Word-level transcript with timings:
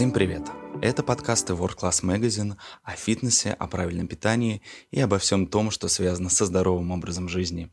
Всем 0.00 0.12
привет! 0.12 0.48
Это 0.80 1.02
подкасты 1.02 1.52
World 1.52 1.76
Class 1.78 2.02
Magazine 2.02 2.54
о 2.82 2.92
фитнесе, 2.92 3.52
о 3.52 3.66
правильном 3.66 4.08
питании 4.08 4.62
и 4.90 4.98
обо 4.98 5.18
всем 5.18 5.46
том, 5.46 5.70
что 5.70 5.88
связано 5.88 6.30
со 6.30 6.46
здоровым 6.46 6.90
образом 6.90 7.28
жизни. 7.28 7.70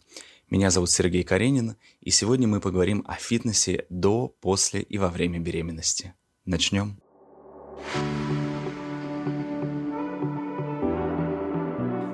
Меня 0.50 0.70
зовут 0.70 0.92
Сергей 0.92 1.24
Каренин, 1.24 1.78
и 2.02 2.10
сегодня 2.10 2.46
мы 2.46 2.60
поговорим 2.60 3.06
о 3.08 3.14
фитнесе 3.14 3.86
до, 3.90 4.28
после 4.28 4.82
и 4.82 4.98
во 4.98 5.08
время 5.08 5.40
беременности. 5.40 6.16
Начнем. 6.44 7.00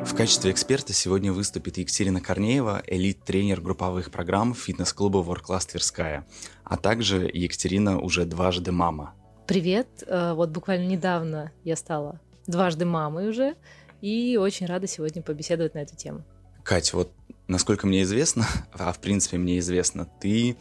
В 0.06 0.16
качестве 0.16 0.52
эксперта 0.52 0.94
сегодня 0.94 1.34
выступит 1.34 1.80
Екатерина 1.80 2.22
Корнеева, 2.22 2.84
элит-тренер 2.86 3.62
групповых 3.62 4.12
программ 4.12 4.54
фитнес-клуба 4.54 5.22
World 5.22 5.42
Class 5.44 5.72
Тверская, 5.72 6.28
а 6.64 6.78
также 6.78 7.28
Екатерина 7.34 8.00
уже 8.00 8.26
дважды 8.26 8.72
мама– 8.72 9.16
Привет! 9.46 9.88
Э, 10.08 10.34
вот 10.34 10.52
буквально 10.52 10.88
недавно 10.88 11.52
я 11.66 11.76
стала 11.76 12.22
дважды 12.48 12.86
мамой 12.86 13.28
уже, 13.28 13.56
и 14.02 14.38
очень 14.38 14.68
рада 14.68 14.88
сегодня 14.88 15.22
побеседовать 15.22 15.74
на 15.74 15.80
эту 15.80 15.98
тему. 15.98 16.24
Катя, 16.64 16.96
вот 16.96 17.12
насколько 17.50 17.86
мне 17.86 18.04
известно, 18.04 18.46
а 18.72 18.94
в 18.94 19.00
принципе 19.00 19.38
мне 19.38 19.60
известно, 19.60 20.08
ты 20.22 20.56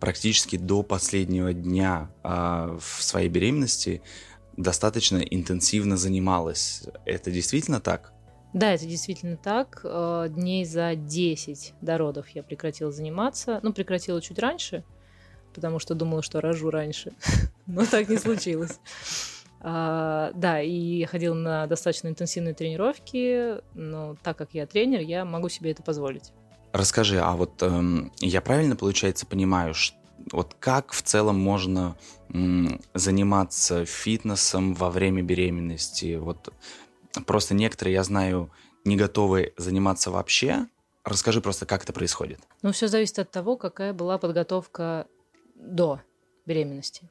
практически 0.00 0.56
до 0.56 0.82
последнего 0.82 1.52
дня 1.52 2.10
а, 2.22 2.78
в 2.80 3.02
своей 3.02 3.28
беременности 3.28 4.00
достаточно 4.56 5.18
интенсивно 5.18 5.98
занималась. 5.98 6.84
Это 7.04 7.30
действительно 7.30 7.80
так? 7.80 8.14
Да, 8.54 8.72
это 8.72 8.86
действительно 8.86 9.36
так. 9.36 9.82
Э, 9.84 10.28
дней 10.30 10.64
за 10.64 10.94
10 10.94 11.74
до 11.82 11.98
родов 11.98 12.30
я 12.30 12.42
прекратила 12.42 12.90
заниматься. 12.90 13.60
Ну, 13.62 13.74
прекратила 13.74 14.22
чуть 14.22 14.38
раньше, 14.38 14.84
потому 15.52 15.78
что 15.78 15.94
думала, 15.94 16.22
что 16.22 16.40
рожу 16.40 16.70
раньше. 16.70 17.12
Но 17.66 17.86
так 17.86 18.08
не 18.08 18.18
случилось. 18.18 18.78
А, 19.64 20.32
да, 20.34 20.60
и 20.60 21.04
ходила 21.04 21.34
на 21.34 21.66
достаточно 21.68 22.08
интенсивные 22.08 22.52
тренировки, 22.52 23.60
но 23.74 24.16
так 24.20 24.36
как 24.36 24.54
я 24.54 24.66
тренер, 24.66 25.00
я 25.00 25.24
могу 25.24 25.48
себе 25.48 25.70
это 25.70 25.84
позволить. 25.84 26.32
Расскажи, 26.72 27.20
а 27.20 27.36
вот 27.36 27.62
эм, 27.62 28.10
я 28.18 28.40
правильно, 28.40 28.74
получается, 28.74 29.24
понимаю, 29.24 29.72
что 29.72 29.96
вот 30.32 30.56
как 30.58 30.92
в 30.92 31.02
целом 31.02 31.38
можно 31.38 31.96
м, 32.32 32.80
заниматься 32.94 33.84
фитнесом 33.84 34.74
во 34.74 34.90
время 34.90 35.22
беременности? 35.22 36.16
Вот 36.16 36.52
просто 37.26 37.54
некоторые, 37.54 37.94
я 37.94 38.04
знаю, 38.04 38.50
не 38.84 38.96
готовы 38.96 39.52
заниматься 39.56 40.10
вообще. 40.10 40.66
Расскажи 41.04 41.40
просто, 41.40 41.66
как 41.66 41.82
это 41.82 41.92
происходит. 41.92 42.40
Ну, 42.62 42.72
все 42.72 42.88
зависит 42.88 43.18
от 43.18 43.30
того, 43.30 43.56
какая 43.56 43.92
была 43.92 44.18
подготовка 44.18 45.06
до 45.62 46.00
беременности. 46.46 47.08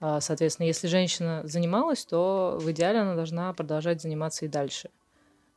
А, 0.00 0.20
соответственно, 0.20 0.66
если 0.66 0.86
женщина 0.86 1.42
занималась, 1.44 2.04
то 2.04 2.58
в 2.60 2.70
идеале 2.72 3.00
она 3.00 3.14
должна 3.14 3.52
продолжать 3.52 4.02
заниматься 4.02 4.44
и 4.44 4.48
дальше, 4.48 4.90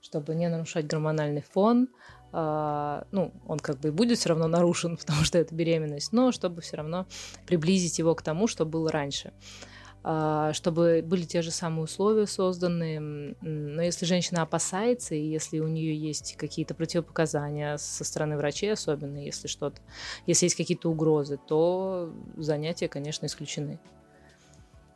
чтобы 0.01 0.35
не 0.35 0.47
нарушать 0.47 0.87
гормональный 0.87 1.41
фон. 1.41 1.89
А, 2.31 3.07
ну, 3.11 3.33
он 3.47 3.59
как 3.59 3.79
бы 3.79 3.89
и 3.89 3.91
будет 3.91 4.19
все 4.19 4.29
равно 4.29 4.47
нарушен, 4.47 4.97
потому 4.97 5.23
что 5.23 5.37
это 5.37 5.53
беременность, 5.55 6.13
но 6.13 6.31
чтобы 6.31 6.61
все 6.61 6.77
равно 6.77 7.07
приблизить 7.45 7.99
его 7.99 8.13
к 8.15 8.21
тому, 8.21 8.47
что 8.47 8.65
было 8.65 8.91
раньше. 8.91 9.33
А, 10.09 10.53
чтобы 10.53 11.03
были 11.05 11.23
те 11.23 11.41
же 11.41 11.51
самые 11.51 11.83
условия 11.83 12.27
созданы. 12.27 13.35
Но 13.41 13.81
если 13.81 14.05
женщина 14.05 14.41
опасается, 14.41 15.15
и 15.15 15.21
если 15.21 15.59
у 15.59 15.67
нее 15.67 15.93
есть 15.93 16.37
какие-то 16.37 16.73
противопоказания 16.75 17.75
со 17.75 18.05
стороны 18.05 18.37
врачей, 18.37 18.71
особенно 18.71 19.17
если 19.17 19.49
что-то, 19.49 19.81
если 20.25 20.45
есть 20.45 20.55
какие-то 20.55 20.89
угрозы, 20.89 21.37
то 21.45 22.13
занятия, 22.37 22.87
конечно, 22.87 23.25
исключены. 23.25 23.81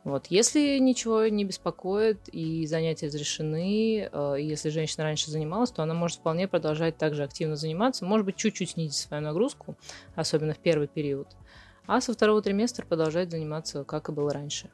Вот. 0.04 0.28
Если 0.30 0.78
ничего 0.78 1.26
не 1.26 1.44
беспокоит 1.44 2.30
и 2.32 2.66
занятия 2.66 3.08
разрешены, 3.08 4.08
э, 4.10 4.36
если 4.40 4.70
женщина 4.70 5.04
раньше 5.04 5.30
занималась, 5.30 5.72
то 5.72 5.82
она 5.82 5.92
может 5.92 6.20
вполне 6.20 6.48
продолжать 6.48 6.96
также 6.96 7.22
активно 7.22 7.56
заниматься, 7.56 8.06
может 8.06 8.24
быть, 8.24 8.36
чуть-чуть 8.36 8.70
снизить 8.70 8.96
свою 8.96 9.22
нагрузку, 9.22 9.76
особенно 10.14 10.54
в 10.54 10.58
первый 10.58 10.88
период, 10.88 11.28
а 11.86 12.00
со 12.00 12.14
второго 12.14 12.40
триместра 12.40 12.86
продолжать 12.86 13.30
заниматься, 13.30 13.84
как 13.84 14.08
и 14.08 14.12
было 14.12 14.32
раньше. 14.32 14.70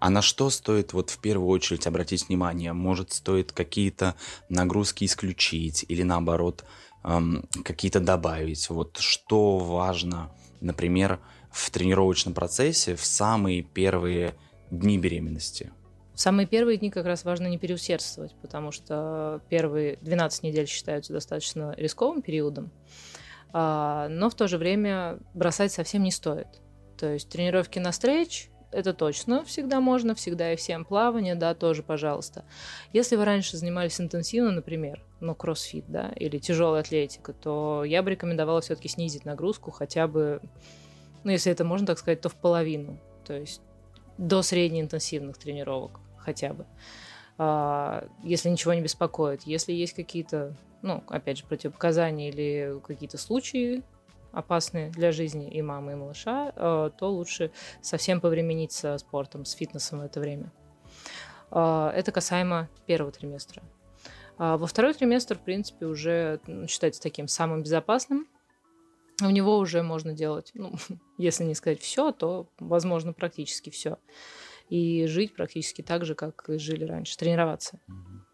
А 0.00 0.08
на 0.08 0.22
что 0.22 0.48
стоит 0.48 0.94
вот 0.94 1.10
в 1.10 1.18
первую 1.18 1.48
очередь 1.48 1.86
обратить 1.86 2.28
внимание? 2.28 2.72
Может, 2.72 3.12
стоит 3.12 3.52
какие-то 3.52 4.14
нагрузки 4.48 5.04
исключить 5.04 5.84
или 5.88 6.02
наоборот 6.02 6.64
эм, 7.04 7.44
какие-то 7.62 8.00
добавить? 8.00 8.70
Вот 8.70 8.96
что 8.98 9.58
важно, 9.58 10.32
например, 10.62 11.20
в 11.52 11.70
тренировочном 11.70 12.32
процессе 12.32 12.96
в 12.96 13.04
самые 13.04 13.62
первые 13.62 14.34
дни 14.70 14.96
беременности? 14.96 15.70
Самые 16.14 16.46
первые 16.46 16.78
дни 16.78 16.90
как 16.90 17.04
раз 17.04 17.24
важно 17.24 17.46
не 17.46 17.58
переусердствовать, 17.58 18.34
потому 18.40 18.72
что 18.72 19.42
первые 19.50 19.98
12 20.00 20.42
недель 20.44 20.66
считаются 20.66 21.12
достаточно 21.12 21.74
рисковым 21.76 22.22
периодом, 22.22 22.70
а, 23.52 24.08
но 24.08 24.30
в 24.30 24.34
то 24.34 24.48
же 24.48 24.56
время 24.56 25.18
бросать 25.34 25.72
совсем 25.72 26.02
не 26.02 26.10
стоит. 26.10 26.48
То 26.98 27.12
есть 27.12 27.30
тренировки 27.30 27.78
на 27.78 27.92
стретч 27.92 28.49
это 28.72 28.94
точно 28.94 29.44
всегда 29.44 29.80
можно, 29.80 30.14
всегда 30.14 30.52
и 30.52 30.56
всем 30.56 30.84
плавание, 30.84 31.34
да, 31.34 31.54
тоже, 31.54 31.82
пожалуйста. 31.82 32.44
Если 32.92 33.16
вы 33.16 33.24
раньше 33.24 33.56
занимались 33.56 34.00
интенсивно, 34.00 34.52
например, 34.52 35.02
ну, 35.20 35.34
кроссфит, 35.34 35.84
да, 35.88 36.10
или 36.16 36.38
тяжелая 36.38 36.82
атлетика, 36.82 37.32
то 37.32 37.84
я 37.84 38.02
бы 38.02 38.10
рекомендовала 38.10 38.60
все-таки 38.60 38.88
снизить 38.88 39.24
нагрузку 39.24 39.70
хотя 39.70 40.06
бы, 40.06 40.40
ну, 41.24 41.30
если 41.30 41.50
это 41.52 41.64
можно 41.64 41.86
так 41.86 41.98
сказать, 41.98 42.20
то 42.20 42.28
в 42.28 42.34
половину, 42.34 42.98
то 43.24 43.34
есть 43.34 43.60
до 44.18 44.42
среднеинтенсивных 44.42 45.38
тренировок 45.38 46.00
хотя 46.18 46.52
бы. 46.52 46.66
А, 47.38 48.06
если 48.22 48.50
ничего 48.50 48.74
не 48.74 48.82
беспокоит. 48.82 49.42
Если 49.44 49.72
есть 49.72 49.94
какие-то, 49.94 50.54
ну, 50.82 51.02
опять 51.08 51.38
же, 51.38 51.46
противопоказания 51.46 52.28
или 52.28 52.78
какие-то 52.86 53.16
случаи, 53.16 53.82
опасны 54.32 54.90
для 54.90 55.12
жизни 55.12 55.48
и 55.50 55.62
мамы, 55.62 55.92
и 55.92 55.94
малыша, 55.94 56.52
э, 56.54 56.90
то 56.98 57.10
лучше 57.10 57.50
совсем 57.80 58.20
повременить 58.20 58.72
со 58.72 58.96
спортом, 58.98 59.44
с 59.44 59.52
фитнесом 59.52 60.00
в 60.00 60.02
это 60.02 60.20
время. 60.20 60.52
Э, 61.50 61.90
это 61.94 62.12
касаемо 62.12 62.68
первого 62.86 63.12
триместра. 63.12 63.62
А 64.38 64.56
во 64.56 64.66
второй 64.66 64.94
триместр, 64.94 65.36
в 65.36 65.42
принципе, 65.42 65.86
уже 65.86 66.40
ну, 66.46 66.66
считается 66.66 67.02
таким 67.02 67.28
самым 67.28 67.62
безопасным. 67.62 68.26
В 69.20 69.30
него 69.30 69.58
уже 69.58 69.82
можно 69.82 70.14
делать, 70.14 70.50
ну, 70.54 70.72
если 71.18 71.44
не 71.44 71.54
сказать 71.54 71.80
все, 71.80 72.10
то, 72.10 72.48
возможно, 72.58 73.12
практически 73.12 73.68
все. 73.68 73.98
И 74.70 75.04
жить 75.06 75.34
практически 75.34 75.82
так 75.82 76.04
же, 76.06 76.14
как 76.14 76.48
и 76.48 76.56
жили 76.56 76.84
раньше, 76.84 77.18
тренироваться. 77.18 77.80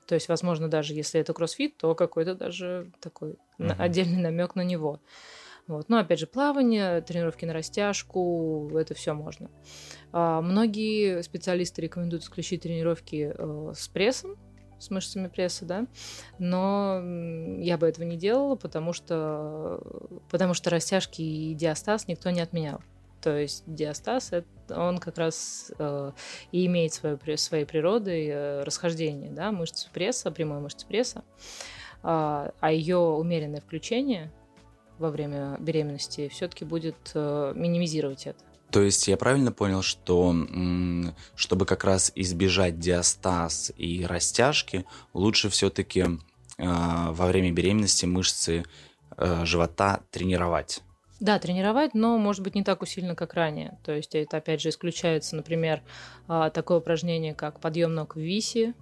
То 0.06 0.14
есть, 0.14 0.28
возможно, 0.28 0.68
даже 0.68 0.94
если 0.94 1.20
это 1.20 1.32
кроссфит, 1.32 1.76
то 1.76 1.94
какой-то 1.94 2.34
даже 2.34 2.92
такой 3.00 3.36
mm-hmm. 3.58 3.74
отдельный 3.76 4.22
намек 4.22 4.54
на 4.54 4.62
него. 4.62 5.00
Вот. 5.66 5.88
Но 5.88 5.98
опять 5.98 6.20
же, 6.20 6.26
плавание, 6.26 7.00
тренировки 7.00 7.44
на 7.44 7.52
растяжку, 7.52 8.70
это 8.74 8.94
все 8.94 9.14
можно. 9.14 9.50
А, 10.12 10.40
многие 10.40 11.22
специалисты 11.22 11.82
рекомендуют 11.82 12.22
исключить 12.22 12.62
тренировки 12.62 13.32
э, 13.36 13.72
с 13.74 13.88
прессом, 13.88 14.36
с 14.78 14.90
мышцами 14.90 15.28
пресса, 15.28 15.64
да, 15.64 15.86
но 16.38 17.00
я 17.58 17.78
бы 17.78 17.88
этого 17.88 18.04
не 18.04 18.16
делала, 18.16 18.56
потому 18.56 18.92
что, 18.92 19.80
потому 20.30 20.54
что 20.54 20.70
растяжки 20.70 21.22
и 21.22 21.54
диастаз 21.54 22.08
никто 22.08 22.30
не 22.30 22.40
отменял. 22.40 22.82
То 23.22 23.36
есть 23.36 23.64
диастаз, 23.66 24.32
он 24.68 24.98
как 24.98 25.18
раз 25.18 25.72
э, 25.78 26.12
и 26.52 26.66
имеет 26.66 26.92
свою, 26.92 27.18
своей 27.36 27.64
природой 27.64 28.26
э, 28.26 28.62
расхождение 28.62 29.32
да, 29.32 29.50
мышц 29.50 29.86
пресса, 29.86 30.30
прямой 30.30 30.60
мышцы 30.60 30.86
пресса, 30.86 31.24
а, 32.02 32.52
а 32.60 32.70
ее 32.70 32.98
умеренное 32.98 33.60
включение– 33.60 34.30
во 34.98 35.10
время 35.10 35.56
беременности 35.58 36.28
все-таки 36.28 36.64
будет 36.64 36.96
э, 37.14 37.52
минимизировать 37.54 38.26
это. 38.26 38.38
То 38.70 38.82
есть 38.82 39.06
я 39.08 39.16
правильно 39.16 39.52
понял, 39.52 39.82
что 39.82 40.34
чтобы 41.36 41.66
как 41.66 41.84
раз 41.84 42.10
избежать 42.14 42.78
диастаз 42.80 43.72
и 43.76 44.04
растяжки, 44.04 44.84
лучше 45.14 45.48
все-таки 45.48 46.00
э, 46.00 46.08
во 46.58 47.26
время 47.26 47.52
беременности 47.52 48.06
мышцы 48.06 48.64
э, 49.16 49.44
живота 49.44 50.00
тренировать? 50.10 50.82
Да, 51.20 51.38
тренировать, 51.38 51.94
но, 51.94 52.18
может 52.18 52.42
быть, 52.42 52.54
не 52.54 52.62
так 52.62 52.82
усиленно, 52.82 53.14
как 53.14 53.34
ранее. 53.34 53.78
То 53.84 53.92
есть 53.92 54.14
это, 54.14 54.36
опять 54.36 54.60
же, 54.60 54.68
исключается, 54.68 55.34
например, 55.34 55.80
такое 56.26 56.76
упражнение, 56.76 57.34
как 57.34 57.58
подъем 57.58 57.94
ног 57.94 58.16
в 58.16 58.20
висе, 58.20 58.74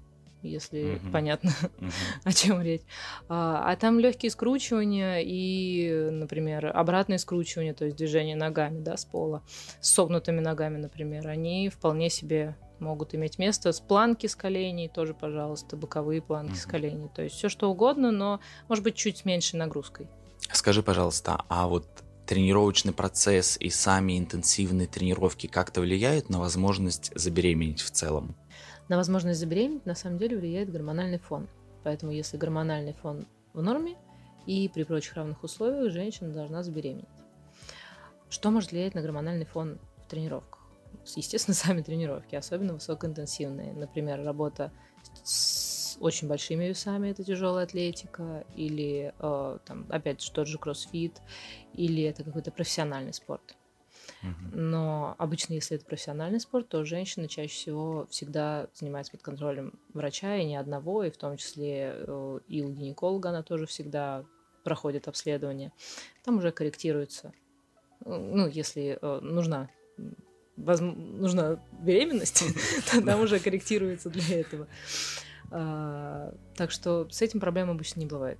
если 0.49 0.97
угу. 0.97 1.13
понятно, 1.13 1.51
угу. 1.79 1.91
о 2.25 2.33
чем 2.33 2.63
речь. 2.63 2.83
А, 3.29 3.71
а 3.71 3.77
там 3.77 3.99
легкие 3.99 4.31
скручивания 4.31 5.21
и, 5.21 6.11
например, 6.11 6.71
обратные 6.75 7.19
скручивания, 7.19 7.75
то 7.75 7.85
есть 7.85 7.97
движение 7.97 8.37
ногами, 8.37 8.81
да, 8.81 8.97
с 8.97 9.05
пола, 9.05 9.43
с 9.81 9.91
согнутыми 9.91 10.41
ногами, 10.41 10.79
например, 10.79 11.29
они 11.29 11.69
вполне 11.69 12.11
себе 12.11 12.57
могут 12.81 13.15
иметь 13.15 13.39
место. 13.39 13.73
С 13.73 13.81
планки 13.81 14.27
с 14.27 14.37
коленей 14.37 14.89
тоже, 14.89 15.15
пожалуйста, 15.15 15.77
боковые 15.77 16.21
планки 16.21 16.53
угу. 16.53 16.59
с 16.59 16.67
коленей. 16.67 17.09
То 17.15 17.23
есть 17.23 17.37
все 17.37 17.49
что 17.49 17.71
угодно, 17.71 18.11
но, 18.11 18.41
может 18.69 18.85
быть, 18.85 18.95
чуть 18.95 19.19
с 19.19 19.25
меньшей 19.25 19.57
нагрузкой. 19.57 20.09
Скажи, 20.53 20.83
пожалуйста, 20.83 21.43
а 21.49 21.67
вот 21.67 21.87
тренировочный 22.27 22.93
процесс 22.93 23.57
и 23.59 23.71
сами 23.71 24.19
интенсивные 24.19 24.87
тренировки 24.87 25.47
как-то 25.47 25.81
влияют 25.81 26.31
на 26.31 26.39
возможность 26.39 27.13
забеременеть 27.15 27.81
в 27.81 27.91
целом? 27.91 28.37
На 28.89 28.97
возможность 28.97 29.41
забеременеть 29.41 29.87
на 29.87 29.95
самом 29.95 30.19
деле 30.19 30.37
влияет 30.37 30.71
гормональный 30.71 31.19
фон. 31.19 31.49
Поэтому 31.83 32.13
если 32.13 32.37
гормональный 32.37 32.93
фон 32.93 33.27
в 33.53 33.63
норме 33.63 33.97
и 34.47 34.69
при 34.69 34.85
прочих 34.85 35.15
равных 35.15 35.43
условиях 35.43 35.93
женщина 35.93 36.33
должна 36.33 36.63
забеременеть. 36.63 37.09
Что 38.29 38.51
может 38.51 38.73
влиять 38.73 38.95
на 38.95 39.03
гормональный 39.03 39.47
фон 39.47 39.79
в 39.99 40.09
тренировках? 40.09 40.61
Естественно, 41.17 41.55
сами 41.55 41.83
тренировки, 41.83 42.35
особенно 42.35 42.75
высокоинтенсивные. 42.75 43.73
Например, 43.73 44.23
работа 44.23 44.73
с 45.23 45.97
очень 46.01 46.29
большими 46.29 46.65
весами, 46.65 47.11
это 47.11 47.23
тяжелая 47.23 47.65
атлетика, 47.65 48.45
или, 48.57 49.15
э, 49.19 49.59
там, 49.65 49.87
опять 49.91 50.21
же, 50.21 50.33
тот 50.33 50.49
же 50.49 50.59
кроссфит, 50.59 51.21
или 51.73 52.03
это 52.03 52.25
какой-то 52.25 52.51
профессиональный 52.51 53.13
спорт. 53.13 53.57
Но 54.53 55.15
обычно, 55.19 55.55
если 55.55 55.77
это 55.77 55.85
профессиональный 55.85 56.41
спорт, 56.41 56.69
то 56.69 56.85
женщина 56.85 57.29
чаще 57.29 57.53
всего 57.53 58.07
всегда 58.11 58.69
занимается 58.75 59.13
под 59.13 59.23
контролем 59.23 59.75
врача, 59.93 60.37
и 60.37 60.45
не 60.45 60.57
одного, 60.57 61.05
и 61.05 61.11
в 61.11 61.17
том 61.17 61.37
числе 61.37 61.95
э, 61.97 62.39
и 62.49 62.63
у 62.63 62.71
гинеколога 62.71 63.31
она 63.31 63.43
тоже 63.43 63.67
всегда 63.67 64.25
проходит 64.63 65.09
обследование. 65.09 65.73
Там 66.25 66.39
уже 66.39 66.53
корректируется, 66.53 67.33
ну, 68.05 68.47
если 68.49 68.99
э, 69.01 69.21
нужна 69.21 69.69
воз... 70.57 70.81
нужна 70.81 71.59
беременность, 71.81 72.45
то 72.91 73.03
там 73.03 73.21
уже 73.21 73.39
корректируется 73.39 74.11
для 74.11 74.41
этого. 74.41 74.67
А, 75.51 76.35
так 76.57 76.71
что 76.71 77.09
с 77.11 77.23
этим 77.23 77.41
проблем 77.41 77.71
обычно 77.71 78.01
не 78.01 78.07
бывает. 78.07 78.39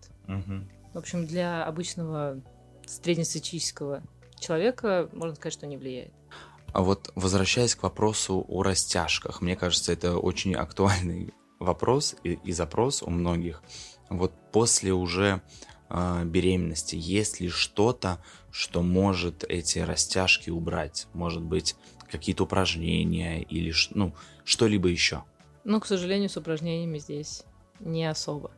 В 0.93 0.99
общем, 0.99 1.27
для 1.27 1.65
обычного 1.65 2.41
среднестатистического 2.87 4.03
человека 4.39 5.09
можно 5.13 5.35
сказать, 5.35 5.55
что 5.55 5.67
не 5.67 5.77
влияет. 5.77 6.13
А 6.73 6.83
вот 6.83 7.13
возвращаясь 7.15 7.75
к 7.75 7.85
вопросу 7.85 8.45
о 8.49 8.63
растяжках, 8.63 9.41
мне 9.41 9.57
кажется, 9.57 9.93
это 9.93 10.19
очень 10.19 10.55
актуальный 10.55 11.33
вопрос 11.61 12.17
и, 12.25 12.33
и 12.45 12.53
запрос 12.53 13.03
у 13.03 13.11
многих. 13.11 13.63
Вот 14.11 14.33
после 14.53 14.93
уже 14.93 15.41
э, 15.89 16.25
беременности 16.25 16.97
есть 16.97 17.41
ли 17.41 17.49
что-то, 17.49 18.19
что 18.51 18.83
может 18.83 19.45
эти 19.45 19.79
растяжки 19.79 20.51
убрать? 20.51 21.07
Может 21.13 21.43
быть, 21.43 21.77
какие-то 22.11 22.45
упражнения 22.45 23.43
или 23.43 23.73
ну, 23.91 24.15
что-либо 24.45 24.89
еще? 24.89 25.25
Ну, 25.65 25.81
к 25.81 25.87
сожалению, 25.87 26.29
с 26.29 26.37
упражнениями 26.37 26.99
здесь 26.99 27.45
не 27.81 28.05
особо. 28.05 28.51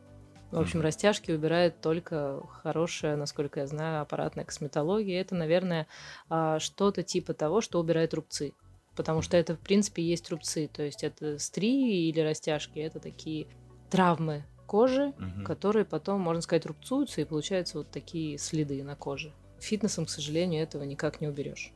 В 0.51 0.59
общем, 0.59 0.81
растяжки 0.81 1.31
убирает 1.31 1.81
только 1.81 2.41
хорошая, 2.63 3.17
насколько 3.17 3.59
я 3.59 3.67
знаю, 3.67 4.01
аппаратная 4.01 4.45
косметология. 4.45 5.19
Это, 5.19 5.35
наверное, 5.35 5.87
а, 6.29 6.59
что-то 6.59 7.03
типа 7.03 7.33
того, 7.33 7.59
что 7.59 7.79
убирает 7.79 8.13
рубцы. 8.13 8.53
Потому 8.95 9.21
что 9.21 9.35
это, 9.35 9.55
в 9.55 9.59
принципе, 9.59 10.03
есть 10.03 10.29
рубцы. 10.31 10.69
То 10.71 10.83
есть 10.83 11.03
это 11.03 11.37
стрии 11.37 12.07
или 12.09 12.21
растяжки. 12.21 12.79
Это 12.79 12.99
такие 12.99 13.47
травмы 13.89 14.45
кожи, 14.67 15.13
угу. 15.17 15.43
которые 15.45 15.85
потом, 15.85 16.21
можно 16.21 16.41
сказать, 16.41 16.65
рубцуются, 16.65 17.21
и 17.21 17.25
получаются 17.25 17.79
вот 17.79 17.91
такие 17.91 18.37
следы 18.37 18.83
на 18.83 18.95
коже. 18.95 19.33
Фитнесом, 19.59 20.05
к 20.05 20.09
сожалению, 20.09 20.61
этого 20.61 20.83
никак 20.83 21.19
не 21.19 21.27
уберешь. 21.27 21.73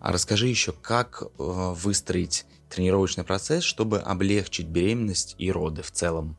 А 0.00 0.12
расскажи 0.12 0.48
еще, 0.48 0.72
как 0.72 1.22
э, 1.22 1.26
выстроить 1.38 2.44
тренировочный 2.68 3.22
процесс, 3.22 3.62
чтобы 3.62 4.00
облегчить 4.00 4.66
беременность 4.66 5.36
и 5.38 5.52
роды 5.52 5.82
в 5.82 5.92
целом? 5.92 6.36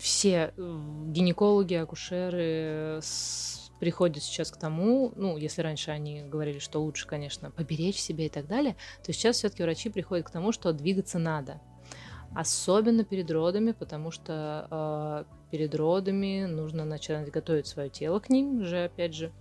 Все 0.00 0.52
э, 0.56 0.78
гинекологи, 1.08 1.74
акушеры 1.74 3.00
приходят 3.78 4.22
сейчас 4.22 4.50
к 4.50 4.58
тому, 4.58 5.12
ну, 5.16 5.36
если 5.38 5.62
раньше 5.62 5.90
они 5.90 6.22
говорили, 6.22 6.58
что 6.58 6.80
лучше, 6.80 7.06
конечно, 7.06 7.50
поберечь 7.50 7.98
себя 7.98 8.26
и 8.26 8.28
так 8.28 8.46
далее, 8.46 8.76
то 9.04 9.12
сейчас 9.12 9.36
все-таки 9.36 9.62
врачи 9.62 9.88
приходят 9.88 10.26
к 10.26 10.30
тому, 10.30 10.52
что 10.52 10.72
двигаться 10.72 11.18
надо. 11.18 11.60
Особенно 12.34 13.04
перед 13.04 13.30
родами, 13.30 13.72
потому 13.72 14.10
что 14.10 14.68
э, 14.70 15.50
перед 15.50 15.74
родами 15.74 16.44
нужно 16.44 16.84
начать 16.84 17.30
готовить 17.30 17.66
свое 17.66 17.88
тело 17.88 18.20
к 18.20 18.28
ним 18.28 18.64
же, 18.64 18.84
опять 18.84 19.14
же. 19.14 19.32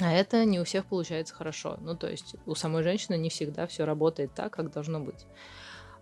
А 0.00 0.10
это 0.12 0.44
не 0.44 0.58
у 0.58 0.64
всех 0.64 0.86
получается 0.86 1.34
хорошо. 1.34 1.76
Ну, 1.80 1.96
то 1.96 2.08
есть 2.08 2.36
у 2.46 2.54
самой 2.54 2.82
женщины 2.82 3.16
не 3.16 3.28
всегда 3.28 3.66
все 3.66 3.84
работает 3.84 4.34
так, 4.34 4.52
как 4.52 4.72
должно 4.72 5.00
быть. 5.00 5.26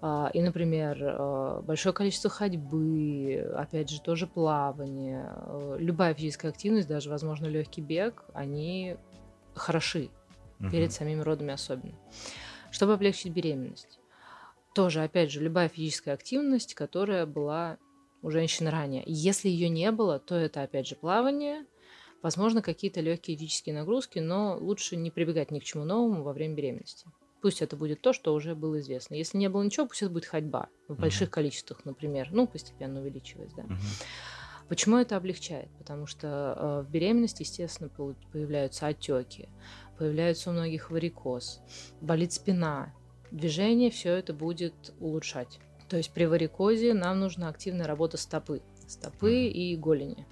А, 0.04 0.30
и, 0.34 0.42
например, 0.42 0.98
а, 1.00 1.62
большое 1.62 1.94
количество 1.94 2.28
ходьбы, 2.28 3.54
опять 3.56 3.88
же, 3.88 4.02
тоже 4.02 4.26
плавание, 4.26 5.26
а, 5.28 5.76
любая 5.78 6.12
физическая 6.12 6.50
активность, 6.50 6.88
даже, 6.88 7.08
возможно, 7.08 7.46
легкий 7.46 7.80
бег, 7.80 8.24
они 8.34 8.96
хороши 9.54 10.10
угу. 10.58 10.70
перед 10.70 10.92
самими 10.92 11.20
родами 11.20 11.52
особенно. 11.52 11.94
Чтобы 12.72 12.94
облегчить 12.94 13.32
беременность. 13.32 14.00
Тоже, 14.74 15.04
опять 15.04 15.30
же, 15.30 15.40
любая 15.40 15.68
физическая 15.68 16.14
активность, 16.14 16.74
которая 16.74 17.24
была 17.24 17.78
у 18.22 18.30
женщины 18.30 18.70
ранее. 18.70 19.04
Если 19.06 19.48
ее 19.48 19.68
не 19.68 19.92
было, 19.92 20.18
то 20.18 20.34
это, 20.34 20.62
опять 20.62 20.88
же, 20.88 20.96
плавание, 20.96 21.64
возможно, 22.22 22.60
какие-то 22.60 23.00
легкие 23.00 23.36
физические 23.36 23.76
нагрузки, 23.76 24.18
но 24.18 24.56
лучше 24.58 24.96
не 24.96 25.12
прибегать 25.12 25.52
ни 25.52 25.60
к 25.60 25.64
чему 25.64 25.84
новому 25.84 26.24
во 26.24 26.32
время 26.32 26.54
беременности. 26.54 27.06
Пусть 27.42 27.60
это 27.60 27.76
будет 27.76 28.00
то, 28.00 28.12
что 28.12 28.34
уже 28.34 28.54
было 28.54 28.78
известно. 28.78 29.14
Если 29.16 29.36
не 29.36 29.48
было 29.48 29.64
ничего, 29.64 29.86
пусть 29.86 30.02
это 30.02 30.12
будет 30.12 30.26
ходьба 30.26 30.68
в 30.86 30.96
больших 30.96 31.28
uh-huh. 31.28 31.32
количествах, 31.32 31.84
например, 31.84 32.28
ну, 32.30 32.46
постепенно 32.46 33.00
увеличиваясь, 33.00 33.52
да. 33.52 33.64
Uh-huh. 33.64 33.76
Почему 34.68 34.96
это 34.98 35.16
облегчает? 35.16 35.68
Потому 35.76 36.06
что 36.06 36.54
э, 36.56 36.86
в 36.86 36.90
беременности, 36.90 37.42
естественно, 37.42 37.90
появляются 37.90 38.86
отеки, 38.86 39.48
появляются 39.98 40.50
у 40.50 40.52
многих 40.52 40.92
варикоз, 40.92 41.60
болит 42.00 42.32
спина. 42.32 42.94
Движение 43.32 43.90
все 43.90 44.12
это 44.12 44.32
будет 44.32 44.94
улучшать. 45.00 45.58
То 45.88 45.96
есть 45.96 46.12
при 46.12 46.26
варикозе 46.26 46.94
нам 46.94 47.18
нужна 47.18 47.48
активная 47.48 47.88
работа 47.88 48.18
стопы, 48.18 48.62
стопы 48.86 49.32
uh-huh. 49.32 49.50
и 49.50 49.76
голени. 49.76 50.28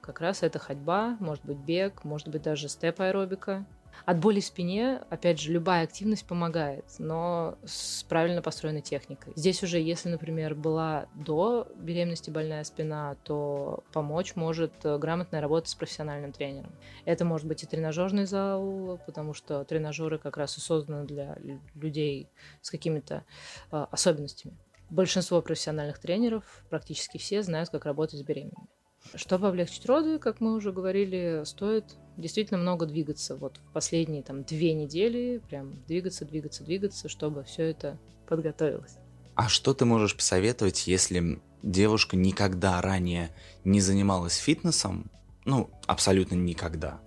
Как 0.00 0.22
раз 0.22 0.42
это 0.42 0.58
ходьба, 0.58 1.18
может 1.20 1.44
быть 1.44 1.58
бег, 1.58 2.02
может 2.04 2.28
быть 2.28 2.42
даже 2.42 2.70
степ-аэробика, 2.70 3.66
от 4.04 4.18
боли 4.18 4.40
в 4.40 4.44
спине, 4.44 5.02
опять 5.10 5.40
же, 5.40 5.52
любая 5.52 5.84
активность 5.84 6.26
помогает, 6.26 6.84
но 6.98 7.58
с 7.64 8.04
правильно 8.04 8.42
построенной 8.42 8.82
техникой. 8.82 9.32
Здесь 9.36 9.62
уже, 9.62 9.78
если, 9.78 10.08
например, 10.08 10.54
была 10.54 11.06
до 11.14 11.68
беременности 11.76 12.30
больная 12.30 12.64
спина, 12.64 13.16
то 13.24 13.84
помочь 13.92 14.36
может 14.36 14.72
э, 14.84 14.98
грамотная 14.98 15.40
работа 15.40 15.68
с 15.68 15.74
профессиональным 15.74 16.32
тренером. 16.32 16.72
Это 17.04 17.24
может 17.24 17.46
быть 17.46 17.62
и 17.62 17.66
тренажерный 17.66 18.26
зал, 18.26 19.00
потому 19.06 19.34
что 19.34 19.64
тренажеры 19.64 20.18
как 20.18 20.36
раз 20.36 20.56
и 20.58 20.60
созданы 20.60 21.04
для 21.06 21.38
людей 21.74 22.28
с 22.60 22.70
какими-то 22.70 23.24
э, 23.72 23.86
особенностями. 23.90 24.56
Большинство 24.90 25.42
профессиональных 25.42 25.98
тренеров, 25.98 26.64
практически 26.70 27.18
все, 27.18 27.42
знают, 27.42 27.70
как 27.70 27.86
работать 27.86 28.20
с 28.20 28.22
беременными. 28.22 28.68
Чтобы 29.14 29.48
облегчить 29.48 29.86
роды, 29.86 30.18
как 30.18 30.40
мы 30.40 30.54
уже 30.54 30.72
говорили, 30.72 31.42
стоит 31.44 31.96
действительно 32.16 32.58
много 32.58 32.86
двигаться. 32.86 33.36
Вот 33.36 33.58
в 33.58 33.72
последние 33.72 34.22
там 34.22 34.42
две 34.42 34.72
недели 34.74 35.40
прям 35.48 35.82
двигаться, 35.86 36.24
двигаться, 36.24 36.64
двигаться, 36.64 37.08
чтобы 37.08 37.44
все 37.44 37.64
это 37.70 37.98
подготовилось. 38.26 38.98
А 39.34 39.48
что 39.48 39.74
ты 39.74 39.84
можешь 39.84 40.16
посоветовать, 40.16 40.86
если 40.86 41.40
девушка 41.62 42.16
никогда 42.16 42.80
ранее 42.80 43.34
не 43.64 43.80
занималась 43.80 44.36
фитнесом? 44.36 45.10
Ну, 45.44 45.70
абсолютно 45.86 46.34
никогда. 46.34 47.00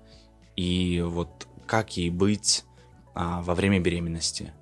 И 0.55 1.01
вот 1.01 1.47
как 1.65 1.97
ей 1.97 2.09
быть 2.09 2.63
а, 3.15 3.41
во 3.41 3.55
время 3.55 3.79
беременности? 3.79 4.53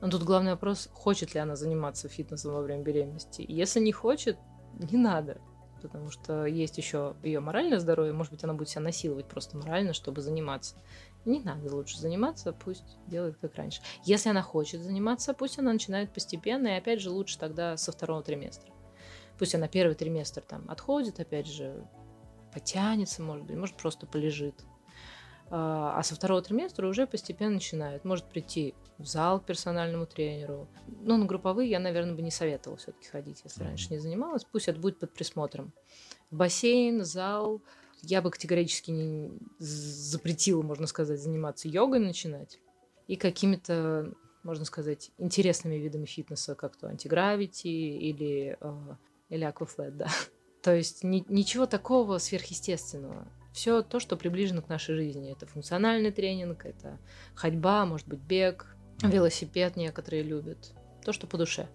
Ну, 0.00 0.10
тут 0.10 0.22
главный 0.22 0.52
вопрос, 0.52 0.88
хочет 0.92 1.34
ли 1.34 1.40
она 1.40 1.56
заниматься 1.56 2.08
фитнесом 2.08 2.52
во 2.52 2.62
время 2.62 2.82
беременности. 2.82 3.44
Если 3.46 3.80
не 3.80 3.92
хочет, 3.92 4.38
не 4.78 4.98
надо 4.98 5.38
потому 5.80 6.10
что 6.10 6.46
есть 6.46 6.78
еще 6.78 7.14
ее 7.22 7.40
моральное 7.40 7.78
здоровье, 7.78 8.12
может 8.12 8.32
быть, 8.32 8.44
она 8.44 8.54
будет 8.54 8.68
себя 8.68 8.82
насиловать 8.82 9.26
просто 9.26 9.56
морально, 9.56 9.92
чтобы 9.92 10.20
заниматься. 10.20 10.76
Не 11.24 11.40
надо 11.40 11.74
лучше 11.74 11.98
заниматься, 11.98 12.52
пусть 12.52 12.84
делает 13.06 13.36
как 13.40 13.54
раньше. 13.56 13.80
Если 14.04 14.28
она 14.28 14.42
хочет 14.42 14.82
заниматься, 14.82 15.34
пусть 15.34 15.58
она 15.58 15.72
начинает 15.72 16.12
постепенно, 16.12 16.68
и 16.68 16.78
опять 16.78 17.00
же 17.00 17.10
лучше 17.10 17.38
тогда 17.38 17.76
со 17.76 17.92
второго 17.92 18.22
триместра. 18.22 18.72
Пусть 19.38 19.54
она 19.54 19.68
первый 19.68 19.94
триместр 19.94 20.42
там 20.42 20.64
отходит, 20.68 21.20
опять 21.20 21.46
же, 21.46 21.86
потянется, 22.52 23.22
может 23.22 23.44
быть, 23.44 23.56
может 23.56 23.76
просто 23.76 24.06
полежит. 24.06 24.64
А, 25.50 25.98
а 25.98 26.02
со 26.02 26.14
второго 26.14 26.42
триместра 26.42 26.86
уже 26.86 27.06
постепенно 27.06 27.54
начинает. 27.54 28.04
Может 28.04 28.26
прийти 28.26 28.74
в 28.98 29.06
зал 29.06 29.40
к 29.40 29.46
персональному 29.46 30.06
тренеру. 30.06 30.68
Но 31.02 31.16
на 31.16 31.26
групповые 31.26 31.68
я, 31.70 31.78
наверное, 31.78 32.14
бы 32.14 32.22
не 32.22 32.30
советовала 32.30 32.78
все-таки 32.78 33.08
ходить, 33.08 33.42
если 33.44 33.62
раньше 33.62 33.88
не 33.90 33.98
занималась. 33.98 34.44
Пусть 34.44 34.68
это 34.68 34.78
будет 34.78 34.98
под 34.98 35.12
присмотром. 35.12 35.72
Бассейн, 36.30 37.04
зал. 37.04 37.62
Я 38.02 38.22
бы 38.22 38.30
категорически 38.30 38.90
не 38.90 39.30
запретила, 39.58 40.62
можно 40.62 40.86
сказать, 40.86 41.20
заниматься 41.20 41.68
йогой 41.68 42.00
начинать. 42.00 42.58
И 43.06 43.16
какими-то, 43.16 44.12
можно 44.42 44.64
сказать, 44.64 45.10
интересными 45.18 45.76
видами 45.76 46.06
фитнеса, 46.06 46.54
как 46.54 46.76
то 46.76 46.88
антигравити 46.88 47.68
или, 47.68 48.56
э, 48.60 48.96
или 49.28 49.44
аквафлет, 49.44 49.96
да. 49.96 50.08
То 50.62 50.74
есть 50.74 51.04
ни, 51.04 51.24
ничего 51.28 51.66
такого 51.66 52.18
сверхъестественного 52.18 53.28
все 53.56 53.80
то, 53.80 54.00
что 54.00 54.18
приближено 54.18 54.60
к 54.60 54.68
нашей 54.68 54.96
жизни. 54.96 55.32
Это 55.32 55.46
функциональный 55.46 56.10
тренинг, 56.12 56.66
это 56.66 56.98
ходьба, 57.34 57.86
может 57.86 58.06
быть, 58.06 58.20
бег, 58.20 58.75
велосипед 59.02 59.76
некоторые 59.76 60.22
любят. 60.22 60.72
То, 61.04 61.12
что 61.12 61.26
по 61.26 61.36
душе. 61.36 61.68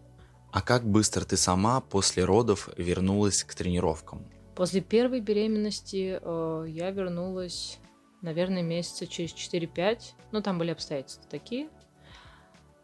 А 0.51 0.61
как 0.61 0.85
быстро 0.85 1.23
ты 1.23 1.37
сама 1.37 1.79
после 1.79 2.25
родов 2.25 2.69
вернулась 2.77 3.43
к 3.43 3.55
тренировкам? 3.55 4.25
После 4.55 4.81
первой 4.81 5.21
беременности 5.21 6.19
э, 6.21 6.65
я 6.67 6.91
вернулась, 6.91 7.79
наверное, 8.21 8.61
месяца 8.61 9.07
через 9.07 9.33
4-5. 9.33 10.13
Ну, 10.31 10.41
там 10.41 10.57
были 10.57 10.71
обстоятельства 10.71 11.23
такие. 11.29 11.69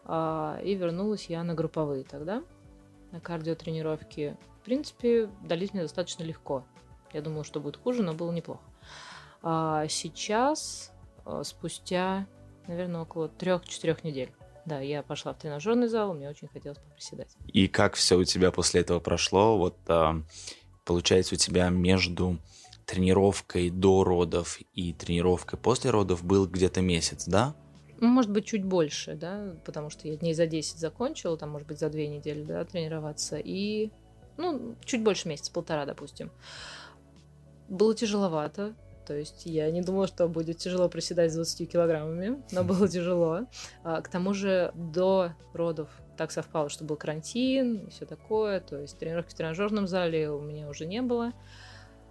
Э, 0.05 0.61
и 0.63 0.75
вернулась 0.75 1.25
я 1.25 1.43
на 1.43 1.53
групповые 1.55 2.05
тогда, 2.05 2.41
на 3.11 3.19
кардиотренировки. 3.19 4.37
В 4.61 4.65
принципе, 4.65 5.29
дались 5.43 5.73
мне 5.73 5.81
достаточно 5.81 6.23
легко. 6.23 6.65
Я 7.11 7.21
думала, 7.21 7.43
что 7.43 7.59
будет 7.59 7.77
хуже, 7.77 8.01
но 8.01 8.13
было 8.13 8.31
неплохо. 8.31 8.63
А 9.41 9.87
сейчас, 9.89 10.93
э, 11.25 11.41
спустя, 11.43 12.27
наверное, 12.67 13.01
около 13.01 13.27
3-4 13.27 13.99
недель, 14.03 14.31
да, 14.65 14.79
я 14.79 15.01
пошла 15.01 15.33
в 15.33 15.39
тренажерный 15.39 15.87
зал, 15.87 16.13
мне 16.13 16.29
очень 16.29 16.49
хотелось 16.49 16.77
поприседать. 16.77 17.35
И 17.47 17.67
как 17.67 17.95
все 17.95 18.17
у 18.17 18.23
тебя 18.23 18.51
после 18.51 18.81
этого 18.81 18.99
прошло? 18.99 19.57
Вот 19.57 19.77
а, 19.87 20.21
получается, 20.85 21.35
у 21.35 21.37
тебя 21.37 21.69
между 21.69 22.37
тренировкой 22.85 23.69
до 23.69 24.03
родов 24.03 24.59
и 24.73 24.93
тренировкой 24.93 25.59
после 25.59 25.91
родов 25.91 26.23
был 26.23 26.47
где-то 26.47 26.81
месяц, 26.81 27.25
да? 27.25 27.55
Ну, 27.99 28.07
может 28.07 28.31
быть, 28.31 28.45
чуть 28.45 28.63
больше, 28.63 29.15
да, 29.15 29.55
потому 29.65 29.89
что 29.89 30.07
я 30.07 30.15
дней 30.15 30.33
за 30.33 30.47
10 30.47 30.77
закончила, 30.77 31.37
там, 31.37 31.49
может 31.49 31.67
быть, 31.67 31.79
за 31.79 31.89
две 31.89 32.07
недели, 32.07 32.43
да, 32.43 32.63
тренироваться, 32.63 33.37
и, 33.37 33.89
ну, 34.37 34.75
чуть 34.85 35.03
больше 35.03 35.27
месяца, 35.27 35.51
полтора, 35.51 35.85
допустим. 35.85 36.31
Было 37.69 37.95
тяжеловато, 37.95 38.75
то 39.07 39.15
есть 39.15 39.45
я 39.45 39.71
не 39.71 39.81
думала, 39.81 40.05
что 40.05 40.27
будет 40.27 40.57
тяжело 40.57 40.89
приседать 40.89 41.31
с 41.31 41.35
20 41.35 41.71
килограммами, 41.71 42.43
но 42.51 42.65
было 42.65 42.89
тяжело. 42.89 43.47
А, 43.83 44.01
к 44.01 44.09
тому 44.09 44.33
же 44.33 44.73
до 44.75 45.31
родов 45.53 45.87
так 46.17 46.31
совпало, 46.31 46.67
что 46.67 46.83
был 46.83 46.97
карантин 46.97 47.85
и 47.85 47.89
все 47.89 48.05
такое. 48.05 48.59
То 48.59 48.81
есть 48.81 48.99
тренировки 48.99 49.31
в 49.31 49.33
тренажерном 49.33 49.87
зале 49.87 50.29
у 50.29 50.41
меня 50.41 50.67
уже 50.67 50.85
не 50.85 51.01
было. 51.01 51.31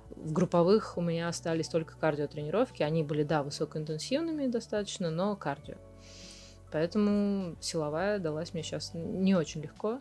В 0.09 0.33
групповых 0.33 0.97
у 0.97 1.03
меня 1.03 1.29
остались 1.29 1.69
только 1.69 1.99
кардиотренировки. 1.99 2.83
Они 2.83 3.03
были, 3.03 3.25
да, 3.25 3.43
высокоинтенсивными 3.43 4.47
достаточно, 4.47 5.11
но 5.11 5.37
кардио. 5.37 5.77
Поэтому 6.73 7.57
силовая 7.61 8.19
далась 8.19 8.55
мне 8.55 8.63
сейчас 8.63 8.93
не 8.95 9.35
очень 9.35 9.61
легко. 9.61 10.01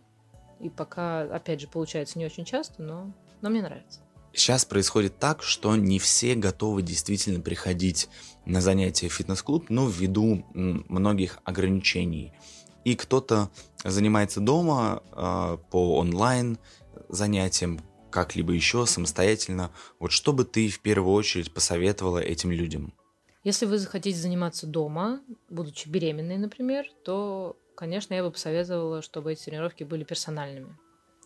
И 0.62 0.70
пока, 0.70 1.24
опять 1.24 1.60
же, 1.60 1.68
получается 1.68 2.18
не 2.18 2.26
очень 2.26 2.46
часто, 2.46 2.82
но, 2.82 3.12
но 3.42 3.50
мне 3.50 3.62
нравится. 3.62 4.05
Сейчас 4.36 4.66
происходит 4.66 5.18
так, 5.18 5.42
что 5.42 5.78
не 5.78 5.98
все 5.98 6.36
готовы 6.36 6.82
действительно 6.82 7.40
приходить 7.40 8.10
на 8.46 8.60
занятия 8.60 9.08
в 9.08 9.14
фитнес-клуб, 9.14 9.70
но 9.70 9.88
ввиду 9.88 10.46
многих 10.54 11.40
ограничений. 11.46 12.34
И 12.84 12.96
кто-то 12.96 13.50
занимается 13.86 14.42
дома 14.42 15.02
э, 15.14 15.58
по 15.72 15.98
онлайн 15.98 16.60
занятиям, 17.08 17.80
как-либо 18.12 18.52
еще 18.52 18.86
самостоятельно. 18.86 19.72
Вот 20.00 20.12
что 20.12 20.34
бы 20.34 20.44
ты 20.44 20.68
в 20.68 20.82
первую 20.82 21.14
очередь 21.14 21.54
посоветовала 21.54 22.20
этим 22.20 22.52
людям? 22.52 22.94
Если 23.46 23.66
вы 23.66 23.78
захотите 23.78 24.18
заниматься 24.18 24.68
дома, 24.68 25.22
будучи 25.50 25.88
беременной, 25.88 26.38
например, 26.38 26.86
то, 27.06 27.56
конечно, 27.76 28.14
я 28.14 28.24
бы 28.24 28.32
посоветовала, 28.32 29.02
чтобы 29.02 29.32
эти 29.32 29.46
тренировки 29.46 29.86
были 29.86 30.04
персональными. 30.04 30.78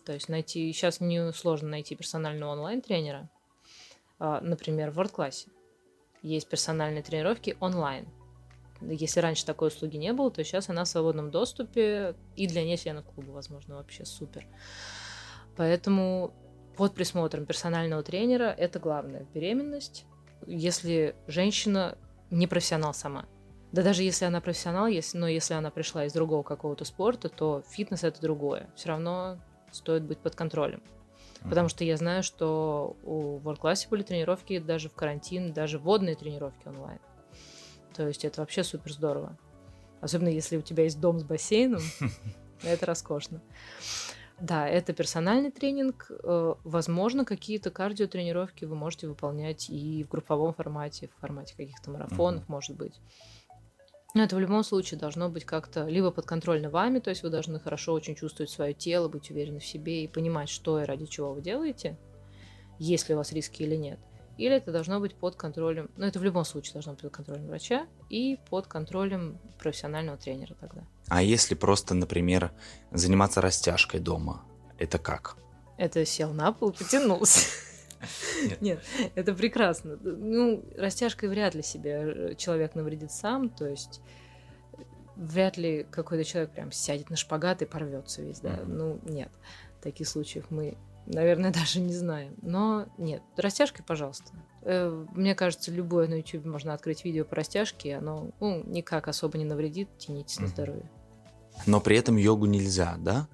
То 0.04 0.12
есть 0.12 0.28
найти 0.28 0.72
сейчас 0.72 1.00
не 1.00 1.32
сложно 1.32 1.68
найти 1.68 1.94
персонального 1.94 2.52
онлайн-тренера. 2.52 3.30
А, 4.18 4.40
например, 4.40 4.90
в 4.90 4.98
WordClass 4.98 5.48
есть 6.22 6.48
персональные 6.48 7.02
тренировки 7.02 7.56
онлайн. 7.60 8.06
Если 8.80 9.20
раньше 9.20 9.44
такой 9.44 9.68
услуги 9.68 9.96
не 9.96 10.12
было, 10.12 10.30
то 10.30 10.42
сейчас 10.42 10.68
она 10.70 10.84
в 10.84 10.88
свободном 10.88 11.30
доступе 11.30 12.14
и 12.36 12.46
для 12.46 12.64
нечленов 12.64 13.04
клуба, 13.06 13.30
возможно, 13.30 13.76
вообще 13.76 14.04
супер. 14.04 14.46
Поэтому 15.56 16.32
под 16.76 16.94
присмотром 16.94 17.44
персонального 17.44 18.02
тренера 18.02 18.44
это 18.44 18.78
главное. 18.78 19.26
Беременность, 19.34 20.06
если 20.46 21.14
женщина 21.26 21.98
не 22.30 22.46
профессионал 22.46 22.94
сама. 22.94 23.26
Да 23.72 23.82
даже 23.82 24.02
если 24.02 24.24
она 24.24 24.40
профессионал, 24.40 24.86
если, 24.86 25.18
но 25.18 25.28
если 25.28 25.54
она 25.54 25.70
пришла 25.70 26.06
из 26.06 26.12
другого 26.12 26.42
какого-то 26.42 26.84
спорта, 26.84 27.28
то 27.28 27.62
фитнес 27.68 28.02
это 28.02 28.20
другое. 28.20 28.70
Все 28.74 28.88
равно 28.88 29.38
стоит 29.72 30.02
быть 30.04 30.18
под 30.18 30.34
контролем. 30.34 30.82
Потому 31.42 31.68
что 31.68 31.84
я 31.84 31.96
знаю, 31.96 32.22
что 32.22 32.96
у 33.02 33.38
World 33.38 33.60
Class 33.60 33.88
были 33.88 34.02
тренировки 34.02 34.58
даже 34.58 34.88
в 34.90 34.94
карантин, 34.94 35.52
даже 35.52 35.78
водные 35.78 36.14
тренировки 36.14 36.68
онлайн. 36.68 36.98
То 37.94 38.06
есть 38.06 38.24
это 38.24 38.40
вообще 38.40 38.62
супер 38.62 38.92
здорово. 38.92 39.36
Особенно 40.00 40.28
если 40.28 40.56
у 40.56 40.62
тебя 40.62 40.84
есть 40.84 41.00
дом 41.00 41.18
с 41.18 41.24
бассейном, 41.24 41.82
это 42.62 42.86
роскошно. 42.86 43.40
Да, 44.40 44.66
это 44.66 44.94
персональный 44.94 45.50
тренинг. 45.50 46.10
Э, 46.22 46.54
возможно, 46.64 47.26
какие-то 47.26 47.70
кардиотренировки 47.70 48.64
вы 48.64 48.74
можете 48.74 49.06
выполнять 49.06 49.68
и 49.68 50.02
в 50.04 50.08
групповом 50.08 50.54
формате, 50.54 51.10
в 51.14 51.20
формате 51.20 51.54
каких-то 51.56 51.90
марафонов, 51.90 52.48
может 52.48 52.76
быть. 52.76 52.98
Но 54.14 54.24
это 54.24 54.34
в 54.36 54.40
любом 54.40 54.64
случае 54.64 54.98
должно 54.98 55.28
быть 55.28 55.44
как-то 55.44 55.86
либо 55.86 56.10
подконтрольно 56.10 56.68
вами, 56.68 56.98
то 56.98 57.10
есть 57.10 57.22
вы 57.22 57.30
должны 57.30 57.60
хорошо 57.60 57.92
очень 57.92 58.16
чувствовать 58.16 58.50
свое 58.50 58.74
тело, 58.74 59.08
быть 59.08 59.30
уверены 59.30 59.60
в 59.60 59.64
себе 59.64 60.04
и 60.04 60.08
понимать, 60.08 60.48
что 60.48 60.80
и 60.80 60.84
ради 60.84 61.06
чего 61.06 61.32
вы 61.32 61.42
делаете, 61.42 61.96
есть 62.78 63.08
ли 63.08 63.14
у 63.14 63.18
вас 63.18 63.32
риски 63.32 63.62
или 63.62 63.76
нет. 63.76 64.00
Или 64.36 64.56
это 64.56 64.72
должно 64.72 65.00
быть 65.00 65.14
под 65.14 65.36
контролем, 65.36 65.90
ну 65.96 66.06
это 66.06 66.18
в 66.18 66.24
любом 66.24 66.44
случае 66.44 66.72
должно 66.72 66.92
быть 66.92 67.02
под 67.02 67.12
контролем 67.12 67.46
врача 67.46 67.86
и 68.08 68.38
под 68.48 68.66
контролем 68.66 69.38
профессионального 69.58 70.16
тренера 70.16 70.54
тогда. 70.58 70.82
А 71.08 71.22
если 71.22 71.54
просто, 71.54 71.94
например, 71.94 72.50
заниматься 72.90 73.40
растяжкой 73.40 74.00
дома, 74.00 74.42
это 74.78 74.98
как? 74.98 75.36
Это 75.76 76.04
сел 76.04 76.32
на 76.32 76.52
пол, 76.52 76.72
потянулся. 76.72 77.48
Нет. 78.42 78.60
Нет, 78.60 78.84
это 79.14 79.34
прекрасно. 79.34 79.96
Ну, 80.02 80.64
растяжкой 80.76 81.28
вряд 81.28 81.54
ли 81.54 81.62
себе 81.62 82.02
э, 82.04 82.34
человек 82.36 82.74
навредит 82.74 83.12
сам, 83.12 83.48
то 83.48 83.66
есть 83.66 84.00
вряд 85.16 85.56
ли 85.56 85.86
какой-то 85.90 86.24
человек 86.24 86.52
прям 86.52 86.72
сядет 86.72 87.10
на 87.10 87.16
шпагат 87.16 87.62
и 87.62 87.66
порвется 87.66 88.22
весь, 88.22 88.40
да. 88.40 88.60
Ну, 88.66 89.00
нет. 89.04 89.30
Таких 89.82 90.08
случаев 90.08 90.46
мы, 90.50 90.76
наверное, 91.06 91.52
даже 91.52 91.80
не 91.80 91.92
знаем. 91.92 92.34
Но 92.42 92.86
нет, 92.98 93.22
растяжкой, 93.36 93.84
пожалуйста. 93.86 94.32
Э, 94.62 95.06
мне 95.12 95.34
кажется, 95.34 95.70
любое 95.70 96.08
на 96.08 96.14
YouTube 96.14 96.46
можно 96.46 96.72
открыть 96.72 97.04
видео 97.04 97.24
по 97.24 97.36
растяжке, 97.36 97.96
оно 97.96 98.30
ну, 98.40 98.62
никак 98.64 99.08
особо 99.08 99.38
не 99.38 99.44
навредит, 99.44 99.88
тянитесь 99.98 100.40
на 100.40 100.46
здоровье. 100.46 100.90
Но 101.66 101.80
при 101.80 101.96
этом 101.96 102.16
йогу 102.16 102.46
нельзя, 102.46 102.96
да? 102.98 103.28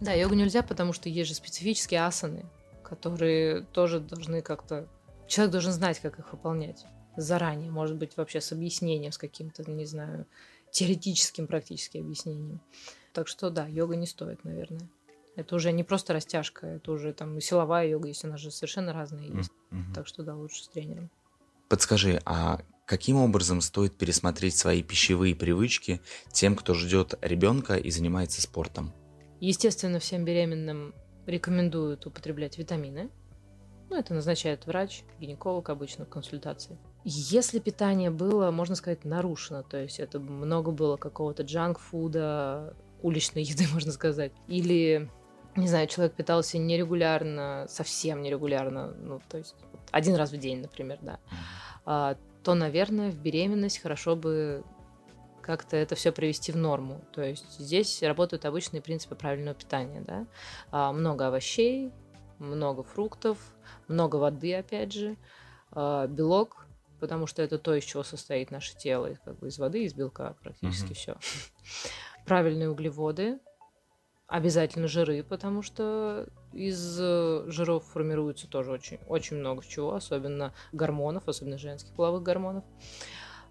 Да, 0.00 0.12
йогу 0.12 0.34
нельзя, 0.34 0.62
потому 0.62 0.92
что 0.92 1.08
есть 1.08 1.28
же 1.28 1.34
специфические 1.34 2.04
асаны, 2.04 2.46
которые 2.88 3.62
тоже 3.72 4.00
должны 4.00 4.42
как-то... 4.42 4.88
Человек 5.26 5.52
должен 5.52 5.72
знать, 5.72 6.00
как 6.00 6.18
их 6.18 6.32
выполнять 6.32 6.86
заранее, 7.18 7.70
может 7.70 7.96
быть, 7.96 8.16
вообще 8.16 8.40
с 8.40 8.52
объяснением, 8.52 9.12
с 9.12 9.18
каким-то, 9.18 9.68
не 9.68 9.84
знаю, 9.84 10.26
теоретическим 10.70 11.46
практически 11.46 11.98
объяснением. 11.98 12.60
Так 13.12 13.26
что 13.26 13.50
да, 13.50 13.66
йога 13.66 13.96
не 13.96 14.06
стоит, 14.06 14.44
наверное. 14.44 14.88
Это 15.34 15.56
уже 15.56 15.72
не 15.72 15.84
просто 15.84 16.12
растяжка, 16.12 16.66
это 16.66 16.92
уже 16.92 17.12
там 17.12 17.40
силовая 17.40 17.88
йога, 17.88 18.08
если 18.08 18.28
она 18.28 18.36
же 18.36 18.50
совершенно 18.50 18.92
разная 18.92 19.26
есть. 19.26 19.50
Mm-hmm. 19.70 19.94
Так 19.94 20.06
что 20.06 20.22
да, 20.22 20.34
лучше 20.34 20.64
с 20.64 20.68
тренером. 20.68 21.10
Подскажи, 21.68 22.20
а 22.24 22.60
каким 22.86 23.16
образом 23.16 23.60
стоит 23.60 23.96
пересмотреть 23.96 24.56
свои 24.56 24.82
пищевые 24.82 25.34
привычки 25.34 26.00
тем, 26.32 26.56
кто 26.56 26.74
ждет 26.74 27.14
ребенка 27.20 27.74
и 27.76 27.90
занимается 27.90 28.40
спортом? 28.40 28.92
Естественно, 29.40 30.00
всем 30.00 30.24
беременным 30.24 30.94
рекомендуют 31.28 32.06
употреблять 32.06 32.58
витамины. 32.58 33.10
Ну, 33.90 33.96
это 33.96 34.14
назначает 34.14 34.66
врач, 34.66 35.04
гинеколог 35.18 35.70
обычно 35.70 36.04
в 36.04 36.08
консультации. 36.08 36.78
Если 37.04 37.58
питание 37.58 38.10
было, 38.10 38.50
можно 38.50 38.74
сказать, 38.74 39.04
нарушено, 39.04 39.62
то 39.62 39.80
есть 39.80 39.98
это 39.98 40.20
много 40.20 40.72
было 40.72 40.96
какого-то 40.96 41.42
джанк-фуда, 41.42 42.74
уличной 43.02 43.42
еды, 43.42 43.64
можно 43.72 43.92
сказать, 43.92 44.32
или, 44.46 45.08
не 45.56 45.68
знаю, 45.68 45.86
человек 45.86 46.14
питался 46.14 46.58
нерегулярно, 46.58 47.66
совсем 47.68 48.22
нерегулярно, 48.22 48.94
ну, 49.00 49.20
то 49.28 49.38
есть 49.38 49.54
один 49.90 50.16
раз 50.16 50.32
в 50.32 50.36
день, 50.36 50.60
например, 50.60 50.98
да, 51.00 51.18
а, 51.86 52.16
то, 52.42 52.54
наверное, 52.54 53.10
в 53.10 53.18
беременность 53.18 53.80
хорошо 53.80 54.16
бы 54.16 54.64
как-то 55.48 55.78
это 55.78 55.94
все 55.94 56.12
привести 56.12 56.52
в 56.52 56.56
норму. 56.56 57.00
То 57.10 57.22
есть 57.22 57.58
здесь 57.58 58.02
работают 58.02 58.44
обычные 58.44 58.82
принципы 58.82 59.14
правильного 59.14 59.54
питания. 59.54 60.02
Да? 60.02 60.26
А, 60.70 60.92
много 60.92 61.28
овощей, 61.28 61.90
много 62.38 62.82
фруктов, 62.82 63.38
много 63.88 64.16
воды, 64.16 64.54
опять 64.54 64.92
же, 64.92 65.16
а, 65.72 66.06
белок, 66.06 66.66
потому 67.00 67.26
что 67.26 67.40
это 67.40 67.58
то, 67.58 67.74
из 67.74 67.84
чего 67.84 68.02
состоит 68.02 68.50
наше 68.50 68.76
тело, 68.76 69.08
как 69.24 69.38
бы 69.38 69.48
из 69.48 69.58
воды, 69.58 69.84
из 69.84 69.94
белка 69.94 70.36
практически 70.42 70.92
mm-hmm. 70.92 70.94
все. 70.94 71.16
Правильные 72.26 72.68
углеводы, 72.68 73.40
Обязательно 74.28 74.88
жиры, 74.88 75.22
потому 75.22 75.62
что 75.62 76.26
из 76.52 76.98
э, 77.00 77.44
жиров 77.46 77.86
формируется 77.86 78.46
тоже 78.46 78.72
очень, 78.72 78.98
очень 79.08 79.38
много 79.38 79.64
чего, 79.66 79.94
особенно 79.94 80.52
гормонов, 80.72 81.26
особенно 81.28 81.56
женских 81.56 81.94
половых 81.94 82.24
гормонов. 82.24 82.62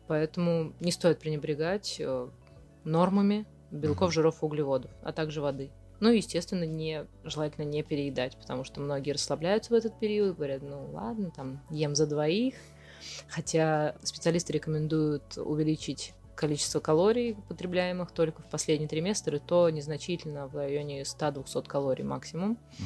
Поэтому 0.08 0.74
не 0.80 0.92
стоит 0.92 1.20
пренебрегать 1.20 1.98
э, 2.00 2.30
нормами 2.84 3.46
белков, 3.72 4.14
жиров 4.14 4.42
и 4.42 4.46
углеводов, 4.46 4.92
а 5.04 5.12
также 5.12 5.42
воды. 5.42 5.72
Ну, 6.00 6.10
естественно, 6.10 6.64
не, 6.64 7.06
желательно 7.24 7.66
не 7.66 7.84
переедать, 7.84 8.38
потому 8.38 8.64
что 8.64 8.80
многие 8.80 9.12
расслабляются 9.12 9.72
в 9.72 9.76
этот 9.76 10.00
период, 10.00 10.36
говорят, 10.36 10.62
ну 10.62 10.92
ладно, 10.92 11.32
там 11.32 11.62
ем 11.70 11.96
за 11.96 12.06
двоих. 12.06 12.56
Хотя 13.30 13.96
специалисты 14.04 14.54
рекомендуют 14.54 15.38
увеличить 15.38 16.14
количество 16.36 16.80
калорий, 16.80 17.36
потребляемых 17.50 18.12
только 18.12 18.42
в 18.44 18.50
последний 18.50 18.88
триместр, 18.88 19.36
и 19.36 19.40
то 19.40 19.70
незначительно 19.70 20.48
в 20.48 20.56
районе 20.56 21.02
100-200 21.02 21.68
калорий 21.68 22.04
максимум. 22.04 22.54
Mm-hmm. 22.54 22.84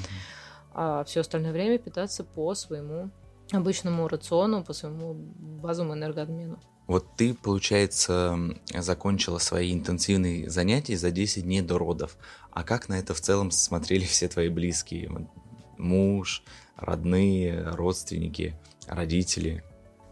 А 0.73 1.03
все 1.03 1.19
остальное 1.19 1.51
время 1.51 1.77
питаться 1.77 2.23
по 2.23 2.55
своему 2.55 3.11
обычному 3.51 4.07
рациону, 4.07 4.63
по 4.63 4.71
своему 4.71 5.13
базовому 5.13 5.95
энергообмену. 5.95 6.59
Вот 6.91 7.05
ты, 7.15 7.33
получается, 7.33 8.37
закончила 8.75 9.37
свои 9.37 9.71
интенсивные 9.71 10.49
занятия 10.49 10.97
за 10.97 11.09
10 11.09 11.43
дней 11.43 11.61
до 11.61 11.77
родов. 11.77 12.17
А 12.51 12.65
как 12.65 12.89
на 12.89 12.99
это 12.99 13.13
в 13.13 13.21
целом 13.21 13.49
смотрели 13.49 14.03
все 14.03 14.27
твои 14.27 14.49
близкие? 14.49 15.29
Муж, 15.77 16.43
родные, 16.75 17.63
родственники, 17.63 18.59
родители? 18.87 19.63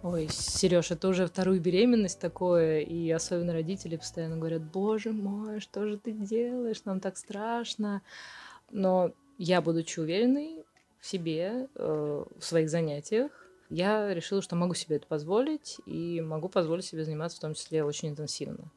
Ой, 0.04 0.30
Сереж, 0.32 0.92
это 0.92 1.10
уже 1.10 1.28
вторую 1.28 1.60
беременность 1.60 2.22
такое, 2.22 2.80
и 2.80 3.12
особенно 3.12 3.52
родители 3.52 3.98
постоянно 3.98 4.38
говорят, 4.38 4.64
боже 4.64 5.12
мой, 5.12 5.60
что 5.60 5.86
же 5.86 5.98
ты 5.98 6.14
делаешь, 6.14 6.86
нам 6.86 7.02
так 7.02 7.18
страшно. 7.18 8.02
Но 8.72 9.12
я, 9.38 9.60
будучи 9.62 10.00
уверенной 10.00 10.64
в 11.02 11.06
себе, 11.06 11.68
э, 11.76 12.24
в 12.40 12.42
своих 12.42 12.70
занятиях, 12.70 13.49
я 13.70 14.14
решила, 14.14 14.42
что 14.42 14.56
могу 14.56 14.74
себе 14.74 14.98
это 14.98 15.08
позволить, 15.08 15.78
и 15.86 16.22
могу 16.22 16.50
позволить 16.50 16.86
себе 16.86 17.06
заниматься 17.06 17.38
в 17.38 17.42
том 17.42 17.54
числе 17.54 17.84
очень 17.84 18.10
интенсивно. 18.10 18.72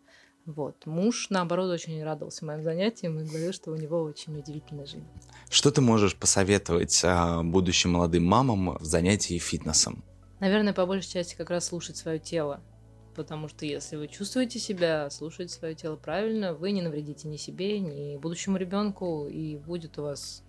Вот. 0.44 0.86
Муж, 0.86 1.28
наоборот, 1.30 1.70
очень 1.70 2.02
радовался 2.02 2.44
моим 2.44 2.62
занятиям 2.62 3.18
и 3.20 3.24
говорил, 3.24 3.52
что 3.52 3.70
у 3.70 3.76
него 3.76 4.02
очень 4.02 4.36
удивительная 4.36 4.86
жизнь. 4.86 5.06
Что 5.48 5.70
ты 5.70 5.80
можешь 5.80 6.16
посоветовать 6.16 7.00
а, 7.04 7.42
будущим 7.42 7.92
молодым 7.92 8.24
мамам 8.24 8.76
в 8.78 8.84
занятии 8.84 9.38
фитнесом? 9.38 10.04
Наверное, 10.40 10.72
по 10.72 10.84
большей 10.84 11.10
части 11.10 11.36
как 11.36 11.50
раз 11.50 11.66
слушать 11.66 11.96
свое 11.96 12.18
тело. 12.18 12.60
Потому 13.14 13.46
что 13.46 13.66
если 13.66 13.96
вы 13.96 14.08
чувствуете 14.08 14.58
себя, 14.58 15.08
слушаете 15.10 15.54
свое 15.54 15.74
тело 15.74 15.96
правильно, 15.96 16.54
вы 16.54 16.72
не 16.72 16.82
навредите 16.82 17.28
ни 17.28 17.36
себе, 17.36 17.78
ни 17.78 18.16
будущему 18.16 18.56
ребенку, 18.56 19.28
и 19.28 19.56
будет 19.58 19.98
у 19.98 20.02
вас 20.02 20.42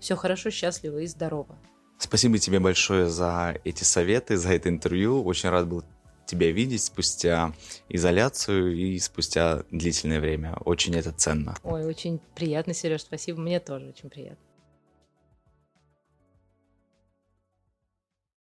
все 0.00 0.16
хорошо, 0.16 0.50
счастливо 0.50 0.98
и 0.98 1.06
здорово. 1.06 1.58
Спасибо 1.98 2.38
тебе 2.38 2.60
большое 2.60 3.08
за 3.08 3.56
эти 3.64 3.84
советы, 3.84 4.36
за 4.36 4.54
это 4.54 4.68
интервью. 4.68 5.22
Очень 5.24 5.50
рад 5.50 5.66
был 5.66 5.84
тебя 6.26 6.50
видеть 6.52 6.82
спустя 6.82 7.52
изоляцию 7.88 8.76
и 8.76 8.98
спустя 8.98 9.64
длительное 9.70 10.20
время. 10.20 10.56
Очень 10.64 10.94
это 10.94 11.10
ценно. 11.10 11.56
Ой, 11.64 11.84
очень 11.84 12.20
приятно, 12.34 12.74
Сереж, 12.74 13.02
спасибо. 13.02 13.40
Мне 13.40 13.60
тоже 13.60 13.88
очень 13.88 14.10
приятно. 14.10 14.47